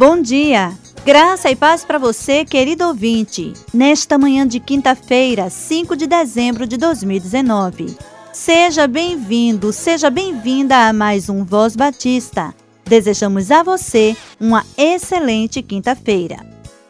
[0.00, 0.72] Bom dia!
[1.04, 6.78] Graça e paz para você, querido ouvinte, nesta manhã de quinta-feira, 5 de dezembro de
[6.78, 7.98] 2019.
[8.32, 12.54] Seja bem-vindo, seja bem-vinda a mais um Voz Batista.
[12.82, 16.38] Desejamos a você uma excelente quinta-feira.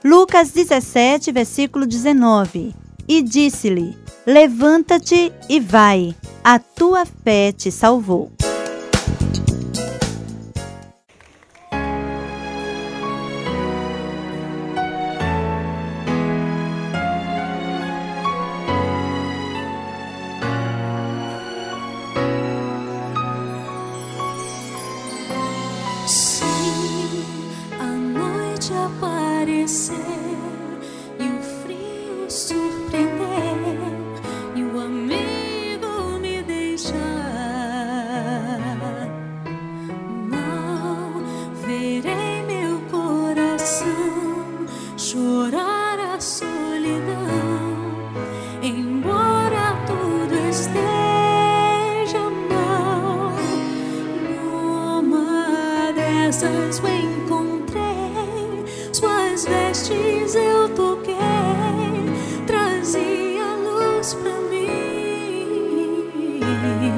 [0.04, 2.72] Lucas 17, versículo 19.
[3.08, 8.30] E disse-lhe: Levanta-te e vai, a tua fé te salvou.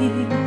[0.02, 0.41] Th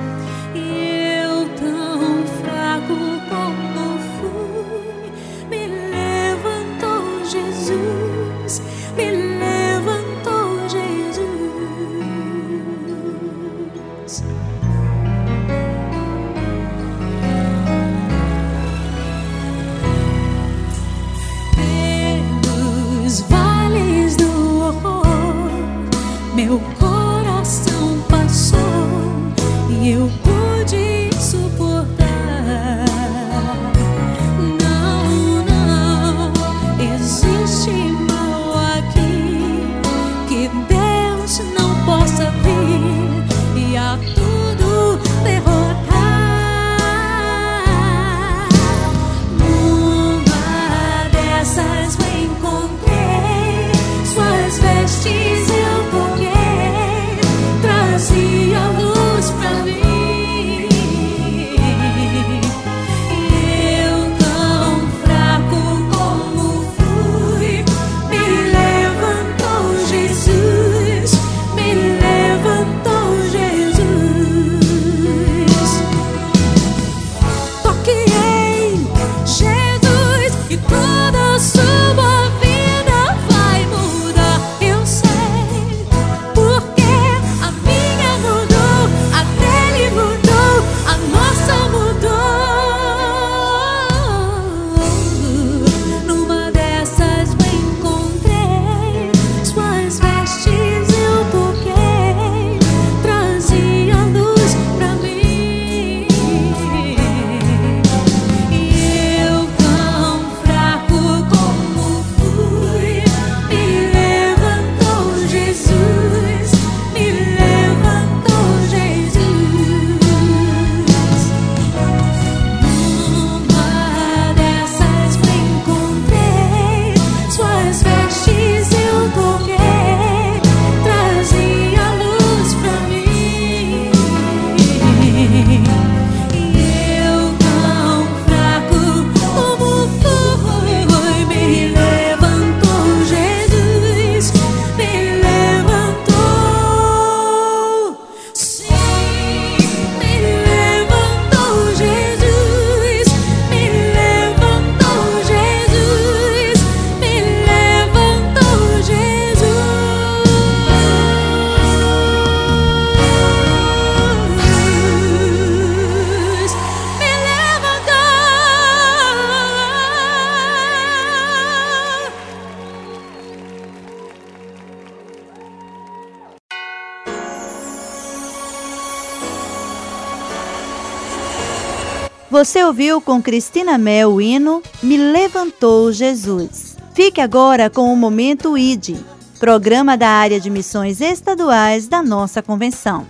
[182.36, 186.76] Você ouviu com Cristina Mel o hino Me Levantou Jesus.
[186.94, 188.98] Fique agora com o Momento ID,
[189.40, 193.08] programa da área de missões estaduais da nossa convenção.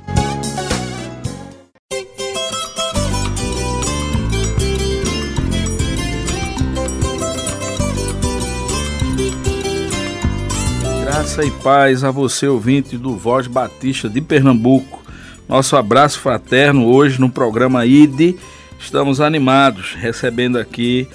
[11.01, 15.03] Graça e paz a você, ouvinte do Voz Batista de Pernambuco.
[15.49, 18.35] Nosso abraço fraterno hoje no programa ID.
[18.79, 21.07] Estamos animados recebendo aqui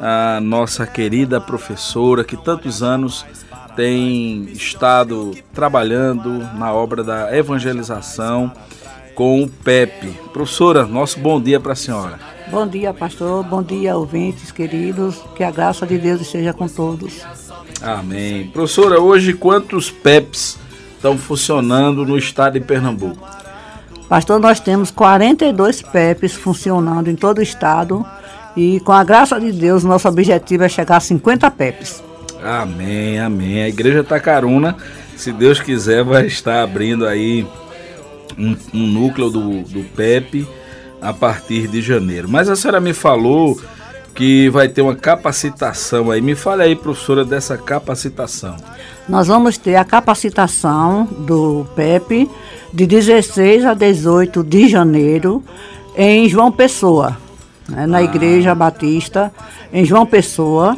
[0.00, 3.24] a nossa querida professora que tantos anos
[3.74, 8.52] tem estado trabalhando na obra da evangelização
[9.14, 10.08] com o PEP.
[10.32, 12.18] Professora, nosso bom dia para a senhora.
[12.50, 13.42] Bom dia, pastor.
[13.44, 15.16] Bom dia, ouvintes queridos.
[15.34, 17.22] Que a graça de Deus esteja com todos.
[17.82, 18.48] Amém.
[18.48, 20.58] Professora, hoje quantos PEPs
[20.94, 23.26] estão funcionando no estado de Pernambuco?
[24.08, 28.06] Pastor, nós temos 42 PEPs funcionando em todo o estado
[28.56, 32.02] e com a graça de Deus, nosso objetivo é chegar a 50 PEPs.
[32.42, 33.62] Amém, amém.
[33.62, 34.76] A Igreja Tacaruna,
[35.16, 37.46] se Deus quiser, vai estar abrindo aí
[38.38, 40.46] um, um núcleo do, do PEP
[41.00, 42.28] a partir de janeiro.
[42.28, 43.60] Mas a senhora me falou
[44.16, 46.22] que vai ter uma capacitação aí.
[46.22, 48.56] Me fale aí, professora, dessa capacitação.
[49.06, 52.28] Nós vamos ter a capacitação do PEP
[52.72, 55.44] de 16 a 18 de janeiro
[55.94, 57.16] em João Pessoa,
[57.68, 58.02] né, na ah.
[58.02, 59.30] Igreja Batista,
[59.72, 60.76] em João Pessoa,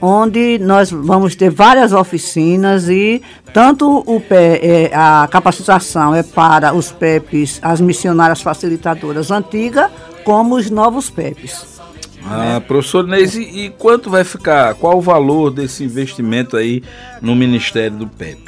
[0.00, 3.22] onde nós vamos ter várias oficinas e
[3.54, 9.90] tanto o PE, é, a capacitação é para os PEPs, as missionárias facilitadoras antigas,
[10.24, 11.79] como os novos PEPs.
[12.24, 14.74] Ah, professor Neise, e quanto vai ficar?
[14.74, 16.82] Qual o valor desse investimento aí
[17.20, 18.38] no Ministério do PEP?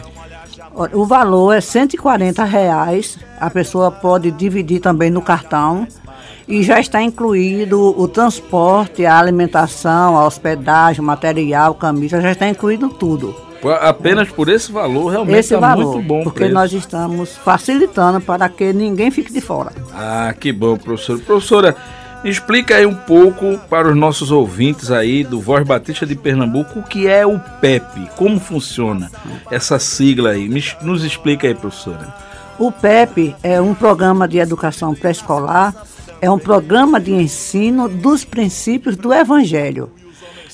[0.93, 3.19] O valor é 140 reais.
[3.39, 5.87] A pessoa pode dividir também no cartão
[6.49, 12.89] e já está incluído o transporte, a alimentação, a hospedagem, material, camisa, já está incluído
[12.89, 13.35] tudo.
[13.81, 16.25] Apenas por esse valor, realmente esse tá valor, muito bom.
[16.25, 16.55] Porque preço.
[16.55, 19.71] nós estamos facilitando para que ninguém fique de fora.
[19.95, 21.21] Ah, que bom, professor.
[21.21, 21.77] Professora,
[22.25, 26.83] Explica aí um pouco para os nossos ouvintes aí do Voz Batista de Pernambuco o
[26.83, 29.11] que é o PEP, como funciona
[29.51, 30.49] essa sigla aí.
[30.83, 32.15] Nos explica aí, professora.
[32.61, 35.75] O PEP é um programa de educação pré-escolar,
[36.21, 39.91] é um programa de ensino dos princípios do Evangelho,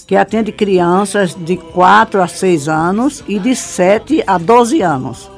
[0.06, 5.37] que atende crianças de 4 a 6 anos e de 7 a 12 anos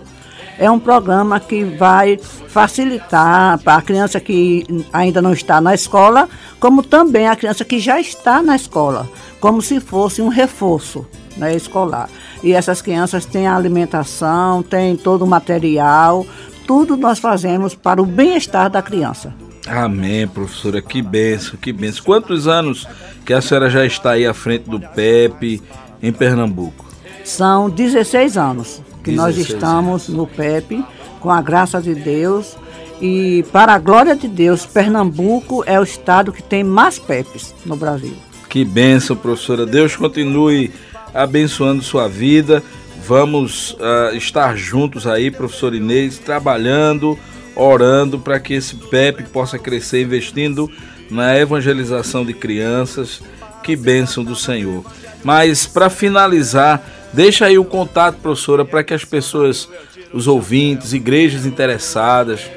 [0.61, 6.29] é um programa que vai facilitar para a criança que ainda não está na escola,
[6.61, 9.09] como também a criança que já está na escola,
[9.41, 11.07] como se fosse um reforço
[11.39, 12.11] né, escolar.
[12.43, 16.27] E essas crianças têm a alimentação, têm todo o material,
[16.67, 19.33] tudo nós fazemos para o bem-estar da criança.
[19.67, 20.83] Amém, professora.
[20.83, 22.05] Que benção, que benção.
[22.05, 22.87] Quantos anos
[23.25, 25.63] que a senhora já está aí à frente do PEP
[26.03, 26.85] em Pernambuco?
[27.25, 30.85] São 16 anos que nós estamos no PEP,
[31.21, 32.57] com a graça de Deus.
[33.01, 37.77] E para a glória de Deus, Pernambuco é o estado que tem mais PEPs no
[37.77, 38.15] Brasil.
[38.49, 39.65] Que bênção, professora.
[39.65, 40.71] Deus continue
[41.15, 42.63] abençoando sua vida.
[43.07, 47.19] Vamos uh, estar juntos aí, professor Inês, trabalhando,
[47.57, 50.71] orando para que esse PEP possa crescer, investindo
[51.11, 53.23] na evangelização de crianças.
[53.63, 54.85] Que bênção do Senhor.
[55.25, 59.69] Mas para finalizar, Deixa aí o contato, professora, para que as pessoas,
[60.13, 62.49] os ouvintes, igrejas interessadas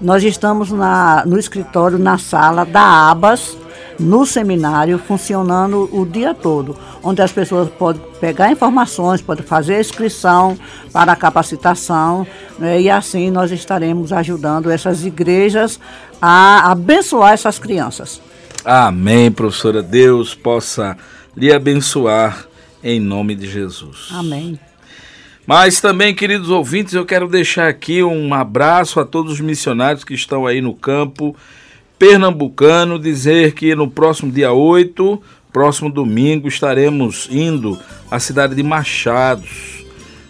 [0.00, 3.58] Nós estamos na, no escritório, na sala da Abas,
[4.02, 9.80] no seminário funcionando o dia todo, onde as pessoas podem pegar informações, podem fazer a
[9.80, 10.58] inscrição
[10.92, 12.26] para a capacitação
[12.58, 15.80] né, e assim nós estaremos ajudando essas igrejas
[16.20, 18.20] a abençoar essas crianças.
[18.64, 19.82] Amém, professora.
[19.82, 20.96] Deus possa
[21.36, 22.46] lhe abençoar
[22.82, 24.08] em nome de Jesus.
[24.12, 24.58] Amém.
[25.46, 30.14] Mas também, queridos ouvintes, eu quero deixar aqui um abraço a todos os missionários que
[30.14, 31.34] estão aí no campo
[32.02, 37.78] pernambucano dizer que no próximo dia 8, próximo domingo, estaremos indo
[38.10, 39.84] à cidade de Machados.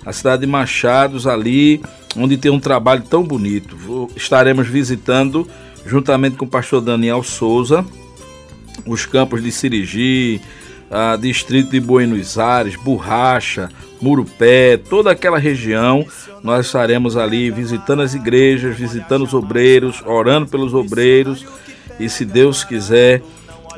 [0.05, 1.81] A cidade de Machados, ali
[2.15, 3.75] onde tem um trabalho tão bonito.
[4.15, 5.49] Estaremos visitando,
[5.87, 7.83] juntamente com o pastor Daniel Souza,
[8.85, 10.43] os campos de Sirigi,
[11.21, 13.69] distrito de Buenos Aires, Borracha,
[14.01, 16.05] Murupé, toda aquela região,
[16.43, 21.47] nós estaremos ali visitando as igrejas, visitando os obreiros, orando pelos obreiros
[21.99, 23.23] e se Deus quiser,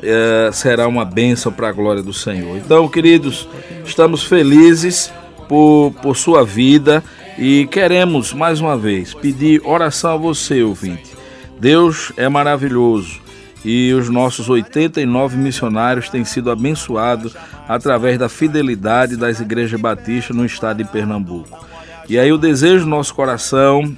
[0.01, 2.57] eh, será uma bênção para a glória do Senhor.
[2.57, 3.47] Então, queridos,
[3.85, 5.13] estamos felizes
[5.47, 7.03] por, por sua vida
[7.37, 11.15] e queremos mais uma vez pedir oração a você, ouvinte.
[11.59, 13.24] Deus é maravilhoso
[13.65, 17.35] e os nossos 89 missionários têm sido abençoados
[17.67, 21.65] através da fidelidade das igrejas batistas no estado de Pernambuco.
[22.07, 23.97] E aí o desejo do nosso coração,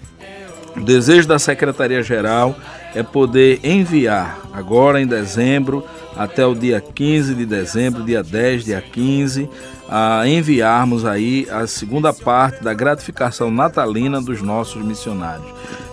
[0.74, 2.56] o desejo da Secretaria-Geral
[2.96, 5.84] é poder enviar agora em dezembro
[6.16, 9.50] até o dia 15 de dezembro, dia 10, dia 15,
[9.90, 15.48] a enviarmos aí a segunda parte da gratificação natalina dos nossos missionários.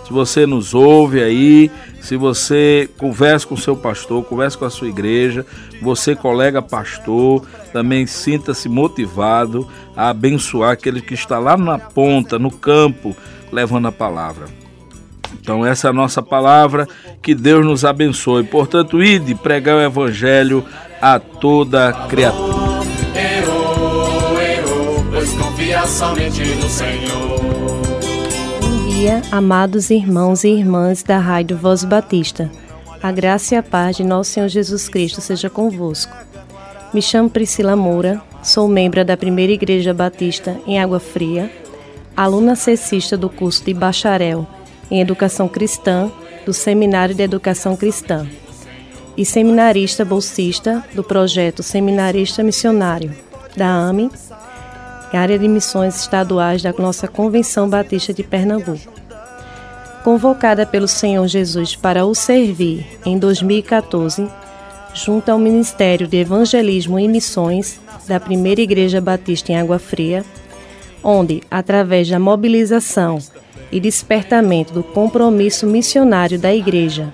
[0.05, 4.69] Se você nos ouve aí, se você conversa com o seu pastor, conversa com a
[4.69, 5.43] sua igreja,
[5.81, 7.43] você, colega pastor,
[7.73, 13.17] também sinta-se motivado a abençoar aquele que está lá na ponta, no campo,
[13.51, 14.45] levando a palavra.
[15.41, 16.87] Então, essa é a nossa palavra,
[17.19, 18.43] que Deus nos abençoe.
[18.43, 20.63] Portanto, ide pregar o evangelho
[21.01, 22.85] a toda criatura.
[23.15, 27.54] Errou, errou, pois confia somente no Senhor.
[29.05, 32.49] Dia, amados irmãos e irmãs da Rádio Voz Batista.
[33.03, 36.11] A graça e a paz de nosso Senhor Jesus Cristo seja convosco.
[36.91, 41.51] Me chamo Priscila Moura, sou membro da Primeira Igreja Batista em Água Fria,
[42.17, 44.47] aluna cessista do curso de bacharel
[44.89, 46.11] em Educação Cristã
[46.43, 48.27] do Seminário de Educação Cristã
[49.15, 53.13] e seminarista bolsista do projeto Seminarista Missionário
[53.55, 54.09] da AME,
[55.15, 58.93] área de missões estaduais da nossa Convenção Batista de Pernambuco.
[60.03, 64.27] Convocada pelo Senhor Jesus para o servir em 2014,
[64.93, 70.23] junto ao Ministério de Evangelismo e Missões da Primeira Igreja Batista em Água Fria,
[71.03, 73.17] onde, através da mobilização
[73.71, 77.13] e despertamento do compromisso missionário da Igreja,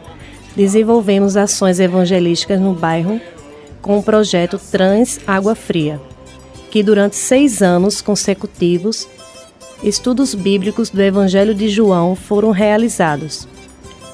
[0.56, 3.20] desenvolvemos ações evangelísticas no bairro
[3.82, 6.00] com o projeto Trans Água Fria,
[6.72, 9.06] que durante seis anos consecutivos,
[9.84, 13.46] estudos bíblicos do Evangelho de João foram realizados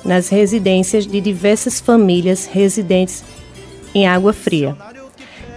[0.04, 3.24] nas residências de diversas famílias residentes
[3.94, 4.76] em Água Fria.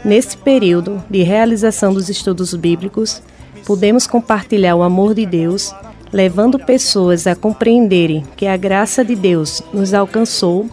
[0.05, 3.23] Neste período de realização dos estudos bíblicos,
[3.65, 5.75] pudemos compartilhar o amor de Deus
[6.13, 10.69] levando pessoas a compreenderem que a graça de Deus nos alcançou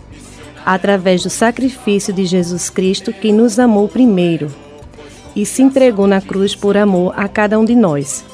[0.66, 4.67] através do sacrifício de Jesus Cristo, que nos amou primeiro
[5.38, 8.26] e se entregou na cruz por amor a cada um de nós,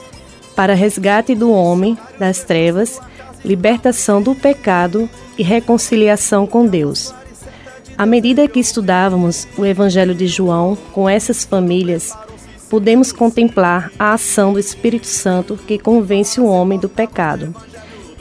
[0.55, 3.01] para resgate do homem das trevas,
[3.43, 7.13] libertação do pecado e reconciliação com Deus.
[7.97, 12.17] À medida que estudávamos o Evangelho de João com essas famílias,
[12.69, 17.53] podemos contemplar a ação do Espírito Santo que convence o homem do pecado,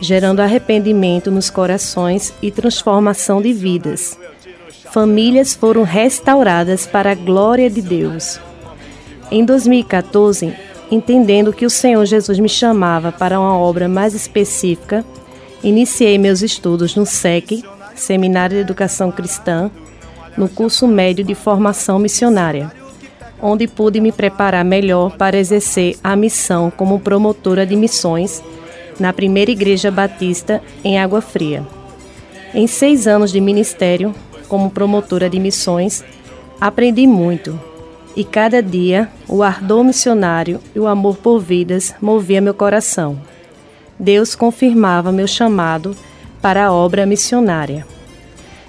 [0.00, 4.18] gerando arrependimento nos corações e transformação de vidas.
[4.90, 8.40] Famílias foram restauradas para a glória de Deus.
[9.32, 10.54] Em 2014,
[10.90, 15.02] entendendo que o Senhor Jesus me chamava para uma obra mais específica,
[15.64, 19.70] iniciei meus estudos no SEC, Seminário de Educação Cristã,
[20.36, 22.70] no curso médio de formação missionária
[23.42, 28.40] onde pude me preparar melhor para exercer a missão como promotora de missões
[29.00, 31.66] na primeira Igreja Batista em Água Fria.
[32.54, 34.14] Em seis anos de ministério
[34.48, 36.04] como promotora de missões,
[36.60, 37.58] aprendi muito
[38.14, 43.18] e cada dia o ardor missionário e o amor por vidas movia meu coração.
[43.98, 45.96] Deus confirmava meu chamado
[46.40, 47.86] para a obra missionária.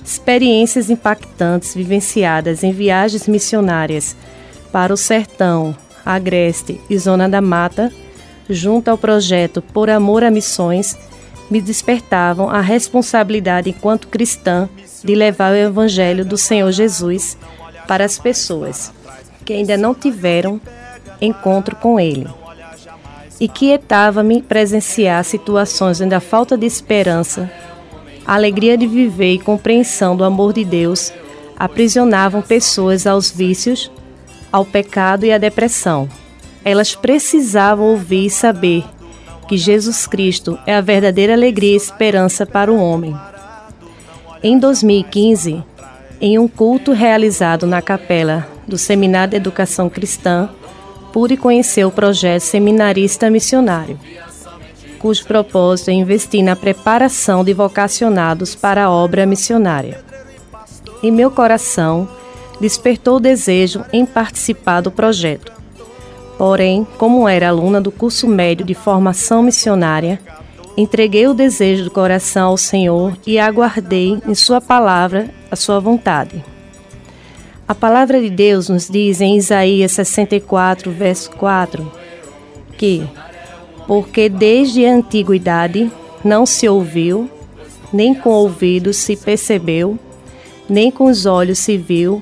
[0.03, 4.15] Experiências impactantes vivenciadas em viagens missionárias
[4.71, 7.91] para o Sertão, Agreste e Zona da Mata,
[8.49, 10.97] junto ao projeto Por Amor a Missões,
[11.49, 14.69] me despertavam a responsabilidade enquanto cristã
[15.03, 17.37] de levar o Evangelho do Senhor Jesus
[17.87, 18.91] para as pessoas
[19.43, 20.59] que ainda não tiveram
[21.21, 22.27] encontro com Ele.
[23.39, 27.51] E quietava-me presenciar situações onde a falta de esperança,
[28.25, 31.11] a alegria de viver e compreensão do amor de Deus
[31.57, 33.91] aprisionavam pessoas aos vícios
[34.51, 36.07] ao pecado e à depressão.
[36.63, 38.85] Elas precisavam ouvir e saber
[39.47, 43.15] que Jesus Cristo é a verdadeira alegria e esperança para o homem.
[44.41, 45.63] Em 2015,
[46.21, 50.49] em um culto realizado na capela do Seminário de Educação Cristã,
[51.11, 53.99] pude conhecer o projeto Seminarista Missionário,
[54.97, 60.03] cujo propósito é investir na preparação de vocacionados para a obra missionária.
[61.03, 62.09] Em meu coração,
[62.59, 65.51] despertou o desejo em participar do projeto.
[66.35, 70.19] Porém, como era aluna do curso médio de formação missionária,
[70.75, 76.52] entreguei o desejo do coração ao Senhor e aguardei em Sua palavra a Sua vontade.
[77.65, 81.89] A palavra de Deus nos diz em Isaías 64, verso 4,
[82.77, 83.07] que,
[83.87, 85.89] porque desde a antiguidade
[86.25, 87.29] não se ouviu,
[87.91, 89.97] nem com ouvidos se percebeu,
[90.67, 92.21] nem com os olhos se viu,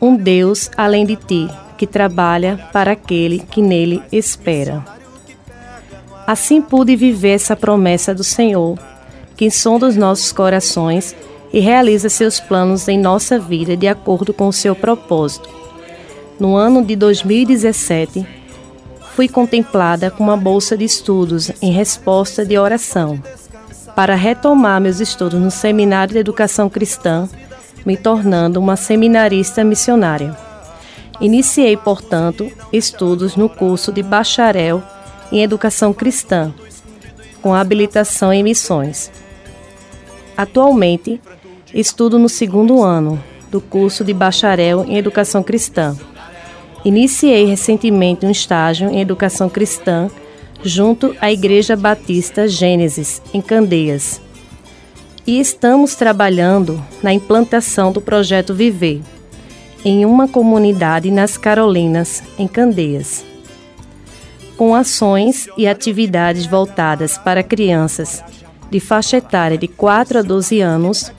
[0.00, 4.84] um Deus além de ti, que trabalha para aquele que nele espera.
[6.26, 8.78] Assim pude viver essa promessa do Senhor,
[9.36, 11.16] que sonda os nossos corações
[11.56, 15.48] e realiza seus planos em nossa vida de acordo com o seu propósito.
[16.38, 18.26] No ano de 2017,
[19.14, 23.18] fui contemplada com uma bolsa de estudos em resposta de oração
[23.94, 27.26] para retomar meus estudos no Seminário de Educação Cristã,
[27.86, 30.36] me tornando uma seminarista missionária.
[31.22, 34.82] Iniciei, portanto, estudos no curso de bacharel
[35.32, 36.52] em Educação Cristã,
[37.40, 39.10] com habilitação em missões.
[40.36, 41.18] Atualmente,
[41.74, 45.96] estudo no segundo ano do curso de bacharel em Educação Cristã.
[46.84, 50.10] Iniciei recentemente um estágio em Educação Cristã
[50.62, 54.20] junto à Igreja Batista Gênesis, em Candeias.
[55.26, 59.00] E estamos trabalhando na implantação do projeto Viver,
[59.84, 63.24] em uma comunidade nas Carolinas, em Candeias.
[64.56, 68.22] Com ações e atividades voltadas para crianças
[68.70, 71.12] de faixa etária de 4 a 12 anos,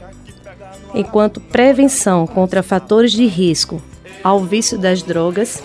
[0.97, 3.79] enquanto prevenção contra fatores de risco
[4.23, 5.61] ao vício das drogas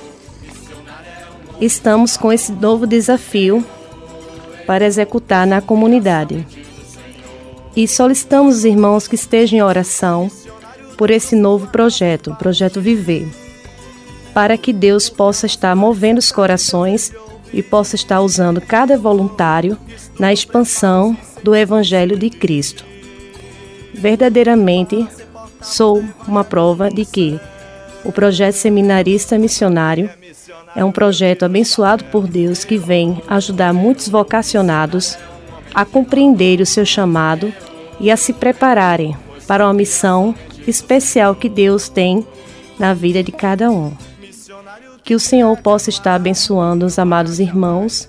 [1.59, 3.65] estamos com esse novo desafio
[4.67, 6.47] para executar na comunidade.
[7.75, 10.31] E solicitamos os irmãos que estejam em oração
[10.99, 13.27] por esse novo projeto, o Projeto Viver,
[14.35, 17.13] para que Deus possa estar movendo os corações
[17.53, 19.79] e possa estar usando cada voluntário
[20.19, 22.85] na expansão do Evangelho de Cristo.
[23.95, 25.07] Verdadeiramente,
[25.63, 27.41] sou uma prova de que
[28.05, 30.11] o projeto seminarista missionário
[30.75, 35.17] é um projeto abençoado por Deus que vem ajudar muitos vocacionados
[35.75, 37.53] a compreender o seu chamado
[38.01, 40.35] e a se prepararem para uma missão
[40.67, 42.27] especial que Deus tem
[42.79, 43.93] na vida de cada um.
[45.05, 48.09] Que o Senhor possa estar abençoando os amados irmãos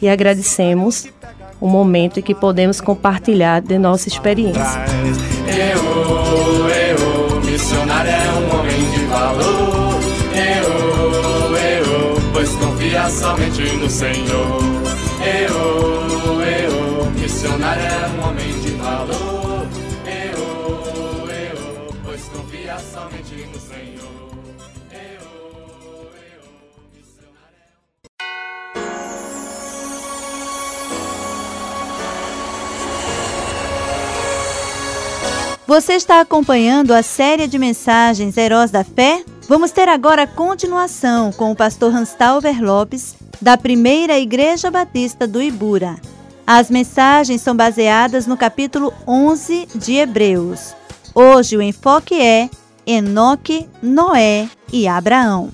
[0.00, 1.08] e agradecemos
[1.60, 4.62] o momento em que podemos compartilhar de nossa experiência.
[5.46, 6.17] Eu,
[9.18, 10.00] valor.
[10.32, 14.77] Eu, eu, pois confia somente no Senhor.
[35.68, 39.22] Você está acompanhando a série de mensagens Heróis da Fé?
[39.46, 45.42] Vamos ter agora a continuação com o pastor Hanstalver Lopes, da Primeira Igreja Batista do
[45.42, 45.96] Ibura.
[46.46, 50.74] As mensagens são baseadas no capítulo 11 de Hebreus.
[51.14, 52.48] Hoje o enfoque é
[52.86, 55.50] Enoque, Noé e Abraão.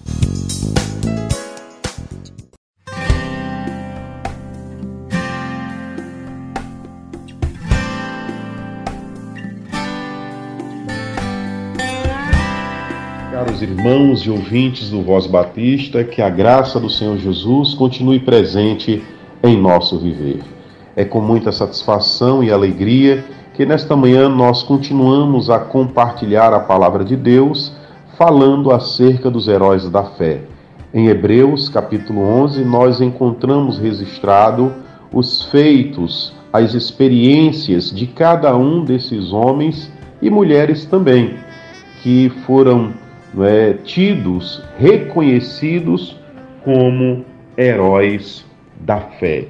[13.85, 19.03] Irmãos e ouvintes do Voz Batista, que a graça do Senhor Jesus continue presente
[19.43, 20.41] em nosso viver.
[20.97, 27.05] É com muita satisfação e alegria que nesta manhã nós continuamos a compartilhar a palavra
[27.05, 27.77] de Deus,
[28.17, 30.41] falando acerca dos heróis da fé.
[30.95, 34.73] Em Hebreus, capítulo 11, nós encontramos registrado
[35.13, 39.93] os feitos, as experiências de cada um desses homens
[40.23, 41.35] e mulheres também,
[42.03, 43.04] que foram
[43.43, 46.17] é, tidos, reconhecidos
[46.63, 47.25] como
[47.57, 48.45] heróis
[48.81, 49.47] da fé.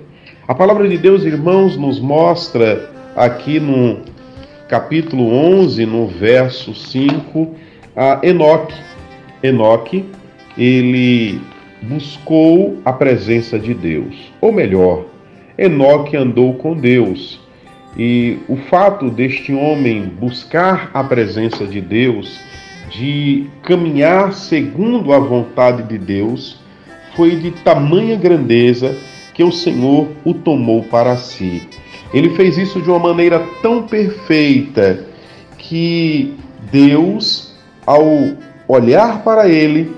[0.46, 4.00] A palavra de Deus, irmãos, nos mostra aqui no
[4.68, 7.54] capítulo 11, no verso 5,
[7.96, 8.74] a Enoque.
[9.42, 10.04] Enoque,
[10.56, 11.40] ele
[11.82, 15.04] buscou a presença de Deus, ou melhor,
[15.56, 17.40] Enoque andou com Deus.
[17.96, 22.40] E o fato deste homem buscar a presença de Deus
[22.94, 26.56] de caminhar segundo a vontade de Deus
[27.16, 28.96] foi de tamanha grandeza
[29.34, 31.68] que o Senhor o tomou para si.
[32.12, 35.04] Ele fez isso de uma maneira tão perfeita
[35.58, 36.34] que
[36.70, 37.52] Deus,
[37.84, 38.04] ao
[38.68, 39.92] olhar para ele,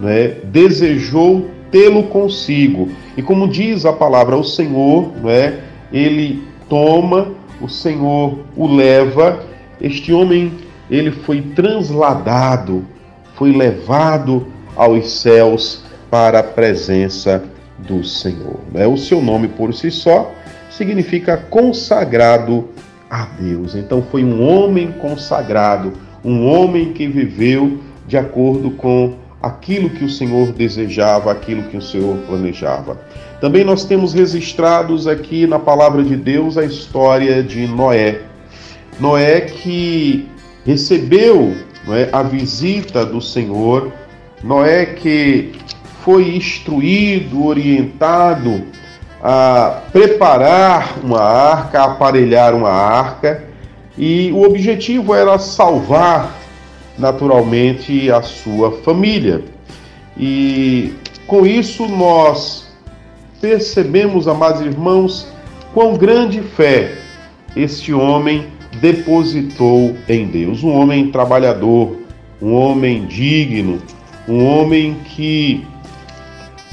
[0.00, 2.88] né, desejou tê-lo consigo.
[3.16, 5.60] E como diz a palavra, o Senhor, né,
[5.92, 7.28] ele toma,
[7.60, 9.44] o Senhor o leva.
[9.80, 10.52] Este homem,
[10.90, 12.84] ele foi transladado,
[13.34, 17.42] foi levado aos céus para a presença
[17.78, 18.58] do Senhor.
[18.72, 18.86] Né?
[18.86, 20.32] O seu nome por si só
[20.70, 22.68] significa consagrado
[23.08, 23.74] a Deus.
[23.74, 25.92] Então foi um homem consagrado,
[26.24, 31.82] um homem que viveu de acordo com aquilo que o Senhor desejava, aquilo que o
[31.82, 33.00] Senhor planejava.
[33.40, 38.20] Também nós temos registrados aqui na palavra de Deus a história de Noé.
[38.98, 40.28] Noé que
[40.70, 41.56] recebeu
[41.88, 43.92] é, a visita do Senhor,
[44.42, 45.52] Noé que
[46.04, 48.62] foi instruído, orientado
[49.20, 53.44] a preparar uma arca, a aparelhar uma arca,
[53.98, 56.36] e o objetivo era salvar
[56.96, 59.42] naturalmente a sua família.
[60.16, 60.94] E
[61.26, 62.70] com isso nós
[63.40, 65.26] percebemos, amados irmãos,
[65.74, 66.94] quão grande fé
[67.56, 70.62] este homem depositou em Deus.
[70.62, 71.96] Um homem trabalhador,
[72.40, 73.78] um homem digno,
[74.28, 75.64] um homem que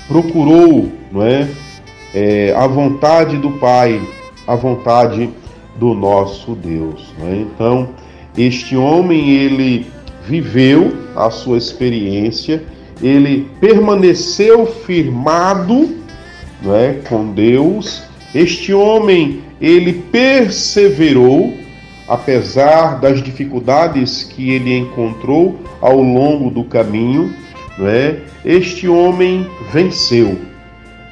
[0.08, 1.48] procurou, não é,
[2.14, 4.02] é a vontade do Pai,
[4.46, 5.30] a vontade
[5.78, 7.14] do nosso Deus.
[7.24, 7.36] É?
[7.36, 7.90] Então,
[8.38, 9.88] este homem ele
[10.26, 12.64] viveu a sua experiência,
[13.02, 15.98] ele permaneceu firmado
[16.62, 18.04] não é, com Deus.
[18.34, 21.54] Este homem, ele perseverou,
[22.08, 27.34] apesar das dificuldades que ele encontrou ao longo do caminho,
[27.78, 28.22] não é?
[28.46, 30.38] Este homem venceu.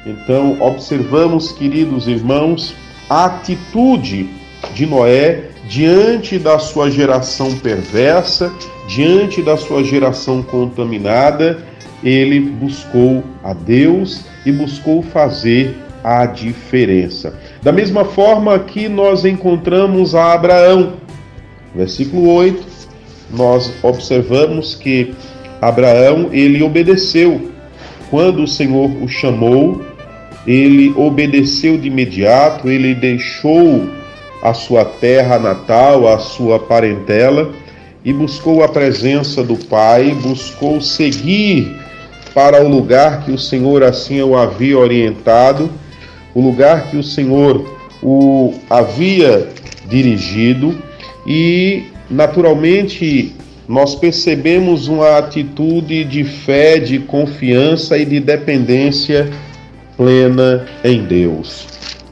[0.06, 2.74] Então, observamos, queridos irmãos,
[3.10, 4.28] a atitude
[4.74, 8.52] de Noé diante da sua geração perversa,
[8.88, 11.64] diante da sua geração contaminada,
[12.04, 17.34] ele buscou a Deus e buscou fazer a diferença.
[17.62, 20.94] Da mesma forma que nós encontramos a Abraão,
[21.74, 22.64] versículo 8,
[23.30, 25.14] nós observamos que
[25.60, 27.50] Abraão, ele obedeceu.
[28.10, 29.82] Quando o Senhor o chamou,
[30.46, 33.88] ele obedeceu de imediato, ele deixou
[34.42, 37.50] a sua terra natal, a sua parentela
[38.04, 41.76] e buscou a presença do Pai, buscou seguir
[42.32, 45.68] para o lugar que o Senhor assim o havia orientado,
[46.36, 47.64] o lugar que o Senhor
[48.02, 49.48] o havia
[49.88, 50.76] dirigido
[51.26, 53.34] e naturalmente
[53.66, 59.32] nós percebemos uma atitude de fé, de confiança e de dependência
[59.96, 61.66] plena em Deus.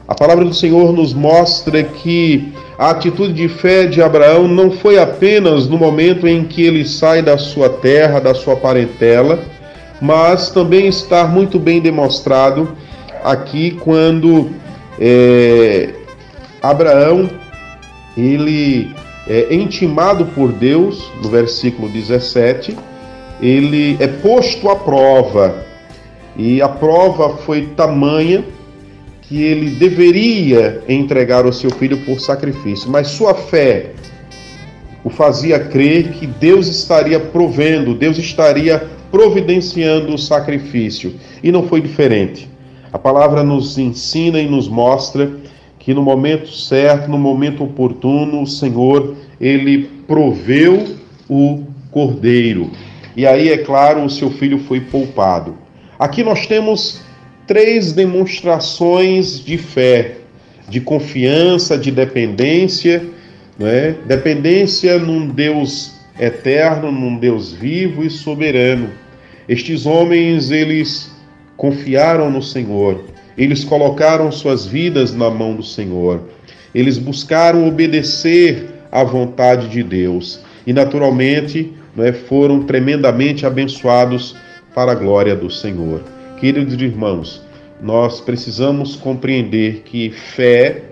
[0.07, 4.97] A palavra do Senhor nos mostra que a atitude de fé de Abraão não foi
[4.97, 9.39] apenas no momento em que ele sai da sua terra, da sua parentela,
[10.01, 12.75] mas também está muito bem demonstrado
[13.25, 14.49] aqui quando
[14.99, 15.89] é,
[16.61, 17.29] Abraão
[18.15, 18.93] ele
[19.27, 22.77] é intimado por Deus, no versículo 17,
[23.41, 25.65] ele é posto à prova
[26.37, 28.45] e a prova foi tamanha
[29.23, 33.91] que ele deveria entregar o seu filho por sacrifício, mas sua fé
[35.03, 41.13] o fazia crer que Deus estaria provendo, Deus estaria providenciando o sacrifício.
[41.43, 42.49] E não foi diferente.
[42.95, 45.29] A palavra nos ensina e nos mostra
[45.77, 50.95] que no momento certo, no momento oportuno, o Senhor, ele proveu
[51.29, 52.71] o cordeiro.
[53.13, 55.57] E aí, é claro, o seu filho foi poupado.
[55.99, 57.01] Aqui nós temos
[57.45, 60.19] três demonstrações de fé,
[60.69, 63.05] de confiança, de dependência,
[63.59, 63.93] né?
[64.05, 68.89] dependência num Deus eterno, num Deus vivo e soberano.
[69.49, 71.13] Estes homens, eles
[71.57, 73.03] confiaram no Senhor,
[73.37, 76.21] eles colocaram suas vidas na mão do Senhor,
[76.73, 84.35] eles buscaram obedecer à vontade de Deus e, naturalmente, né, foram tremendamente abençoados
[84.73, 86.01] para a glória do Senhor.
[86.39, 87.41] Queridos irmãos,
[87.81, 90.83] nós precisamos compreender que fé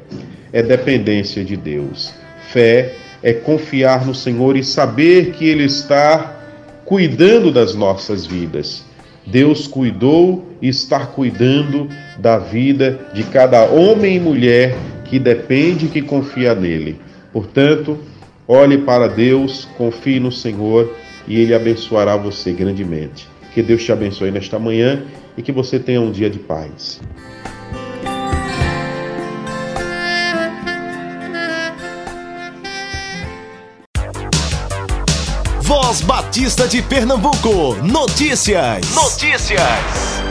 [0.51, 2.13] é dependência de Deus.
[2.51, 6.39] Fé é confiar no Senhor e saber que Ele está
[6.85, 8.83] cuidando das nossas vidas.
[9.25, 14.73] Deus cuidou e está cuidando da vida de cada homem e mulher
[15.03, 17.01] que depende e que confia nele.
[17.33, 17.99] Portanto,
[18.47, 20.95] olhe para Deus, confie no Senhor
[21.27, 23.27] e Ele abençoará você grandemente.
[23.53, 25.03] Que Deus te abençoe nesta manhã
[25.37, 27.01] e que você tenha um dia de paz.
[35.61, 37.75] Voz Batista de Pernambuco.
[37.83, 38.95] Notícias.
[38.95, 40.23] Notícias.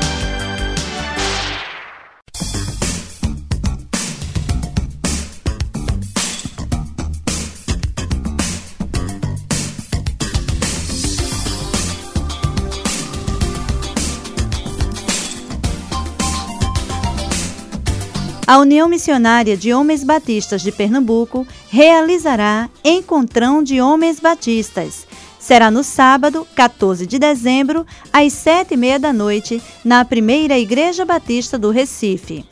[18.52, 25.06] A União Missionária de Homens Batistas de Pernambuco realizará Encontrão de Homens Batistas.
[25.38, 31.02] Será no sábado, 14 de dezembro, às sete e meia da noite, na primeira Igreja
[31.02, 32.44] Batista do Recife.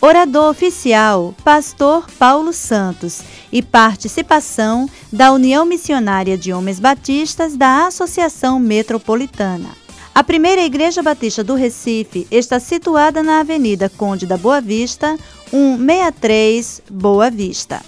[0.00, 3.20] Orador oficial, Pastor Paulo Santos,
[3.52, 9.84] e participação da União Missionária de Homens Batistas da Associação Metropolitana.
[10.14, 15.18] A primeira Igreja Batista do Recife está situada na Avenida Conde da Boa Vista,
[15.54, 17.80] 163 Boa Vista.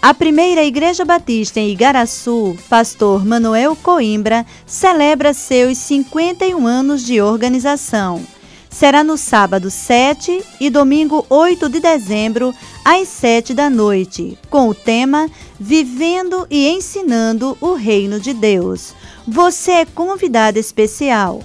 [0.00, 8.24] A primeira Igreja Batista em Igaraçu, pastor Manuel Coimbra, celebra seus 51 anos de organização
[8.76, 14.74] será no sábado 7 e domingo 8 de dezembro, às 7 da noite, com o
[14.74, 18.92] tema Vivendo e Ensinando o Reino de Deus.
[19.26, 21.42] Você é convidado especial.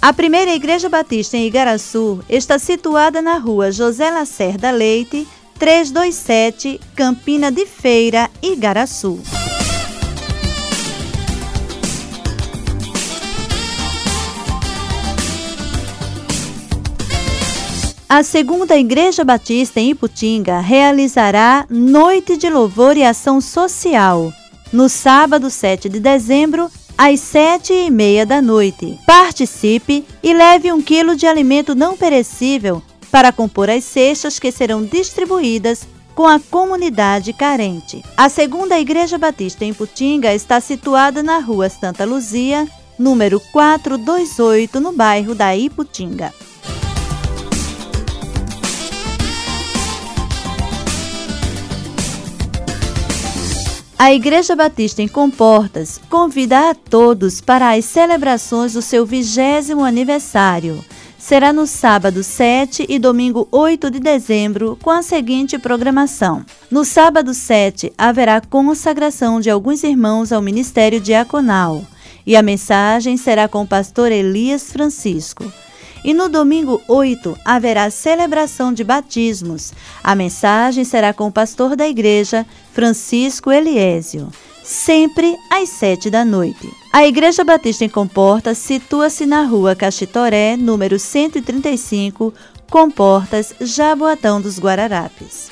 [0.00, 5.26] A primeira Igreja Batista em Igaraçu está situada na rua José Lacerda Leite,
[5.58, 9.18] 327, Campina de Feira, Igaraçu.
[18.08, 24.32] A segunda Igreja Batista em Iputinga realizará Noite de Louvor e Ação Social,
[24.72, 28.98] no sábado 7 de dezembro, às sete e meia da noite.
[29.06, 34.82] Participe e leve um quilo de alimento não perecível para compor as cestas que serão
[34.82, 38.02] distribuídas com a comunidade carente.
[38.16, 42.66] A segunda Igreja Batista em Putinga está situada na rua Santa Luzia,
[42.98, 46.32] número 428, no bairro da Iputinga.
[53.98, 60.84] A Igreja Batista em Comportas convida a todos para as celebrações do seu vigésimo aniversário.
[61.18, 66.46] Será no sábado 7 e domingo 8 de dezembro, com a seguinte programação.
[66.70, 71.82] No sábado 7, haverá consagração de alguns irmãos ao ministério diaconal,
[72.24, 75.52] e a mensagem será com o pastor Elias Francisco.
[76.04, 79.72] E no domingo 8 haverá celebração de batismos.
[80.02, 84.28] A mensagem será com o pastor da igreja, Francisco Eliésio,
[84.62, 86.70] sempre às sete da noite.
[86.92, 92.32] A Igreja Batista em Comportas situa-se na rua Caxitoré, número 135,
[92.70, 95.50] Comportas, Jaboatão dos Guararapes.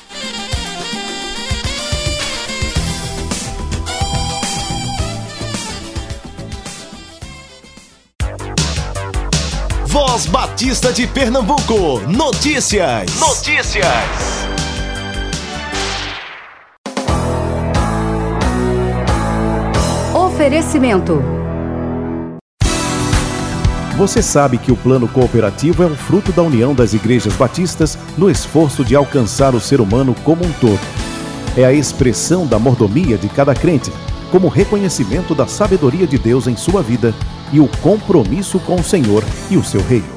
[9.99, 11.99] Voz Batista de Pernambuco.
[12.01, 13.19] Notícias.
[13.19, 13.87] Notícias.
[20.13, 21.19] Oferecimento.
[23.97, 28.29] Você sabe que o plano cooperativo é um fruto da união das igrejas batistas no
[28.29, 30.79] esforço de alcançar o ser humano como um todo.
[31.57, 33.91] É a expressão da mordomia de cada crente,
[34.29, 37.15] como reconhecimento da sabedoria de Deus em sua vida
[37.51, 40.07] e o compromisso com o Senhor e o seu reino.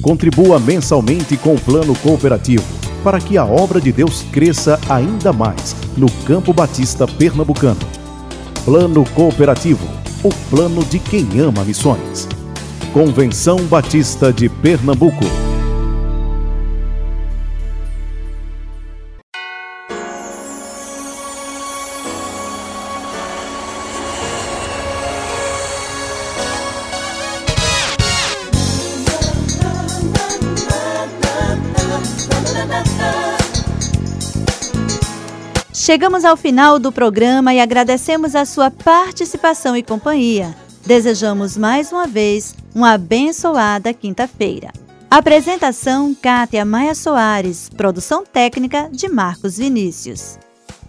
[0.00, 2.64] Contribua mensalmente com o plano cooperativo
[3.02, 7.80] para que a obra de Deus cresça ainda mais no Campo Batista Pernambucano.
[8.64, 9.86] Plano Cooperativo,
[10.22, 12.28] o plano de quem ama missões.
[12.92, 15.51] Convenção Batista de Pernambuco.
[35.92, 40.56] Chegamos ao final do programa e agradecemos a sua participação e companhia.
[40.86, 44.72] Desejamos mais uma vez uma abençoada quinta-feira.
[45.10, 47.68] Apresentação: Kátia Maia Soares.
[47.76, 50.38] Produção técnica de Marcos Vinícius.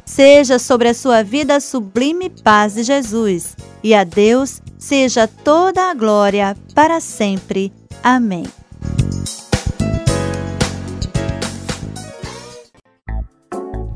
[0.06, 3.58] Seja sobre a sua vida a sublime paz de Jesus.
[3.84, 7.74] E a Deus seja toda a glória para sempre.
[8.02, 8.46] Amém.